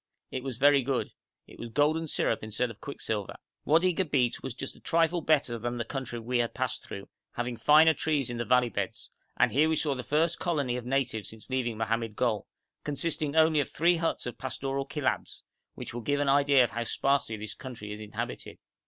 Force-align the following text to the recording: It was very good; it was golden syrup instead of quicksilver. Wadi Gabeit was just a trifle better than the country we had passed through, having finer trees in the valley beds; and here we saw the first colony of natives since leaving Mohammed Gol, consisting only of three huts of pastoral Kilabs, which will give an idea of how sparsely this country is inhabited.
It 0.31 0.43
was 0.43 0.57
very 0.57 0.81
good; 0.81 1.11
it 1.45 1.59
was 1.59 1.69
golden 1.69 2.07
syrup 2.07 2.39
instead 2.41 2.71
of 2.71 2.81
quicksilver. 2.81 3.35
Wadi 3.65 3.93
Gabeit 3.93 4.41
was 4.41 4.55
just 4.55 4.75
a 4.75 4.79
trifle 4.79 5.21
better 5.21 5.59
than 5.59 5.77
the 5.77 5.85
country 5.85 6.17
we 6.17 6.39
had 6.39 6.55
passed 6.55 6.83
through, 6.83 7.07
having 7.33 7.55
finer 7.55 7.93
trees 7.93 8.27
in 8.31 8.37
the 8.37 8.43
valley 8.43 8.69
beds; 8.69 9.11
and 9.37 9.51
here 9.51 9.69
we 9.69 9.75
saw 9.75 9.93
the 9.93 10.01
first 10.01 10.39
colony 10.39 10.75
of 10.75 10.87
natives 10.87 11.29
since 11.29 11.51
leaving 11.51 11.77
Mohammed 11.77 12.15
Gol, 12.15 12.47
consisting 12.83 13.35
only 13.35 13.59
of 13.59 13.69
three 13.69 13.97
huts 13.97 14.25
of 14.25 14.39
pastoral 14.39 14.85
Kilabs, 14.87 15.43
which 15.75 15.93
will 15.93 16.01
give 16.01 16.19
an 16.19 16.29
idea 16.29 16.63
of 16.63 16.71
how 16.71 16.83
sparsely 16.83 17.37
this 17.37 17.53
country 17.53 17.93
is 17.93 17.99
inhabited. 17.99 18.57